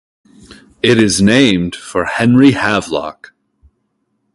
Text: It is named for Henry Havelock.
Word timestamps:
It 0.81 0.97
is 0.97 1.21
named 1.21 1.75
for 1.75 2.05
Henry 2.05 2.53
Havelock. 2.53 3.33